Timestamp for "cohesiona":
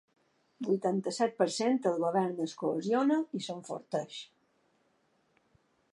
2.63-3.19